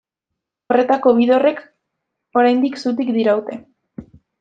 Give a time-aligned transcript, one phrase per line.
[0.75, 1.61] Horretako bi dorrek
[2.43, 3.65] oraindik zutik diraute.